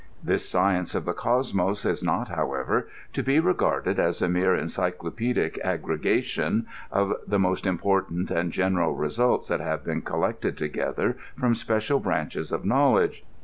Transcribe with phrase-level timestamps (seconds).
[0.23, 4.55] This science of the Cosmos is not, however, to be re garded as a mere
[4.55, 11.17] encyclopedic aggregation of the most im portant and general results that have been collected together
[11.37, 13.23] from special branches of knowledge.